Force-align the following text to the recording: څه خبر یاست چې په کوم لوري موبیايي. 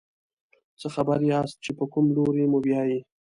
څه 0.79 0.87
خبر 0.95 1.19
یاست 1.31 1.57
چې 1.63 1.71
په 1.77 1.85
کوم 1.93 2.05
لوري 2.15 2.45
موبیايي. 2.53 2.99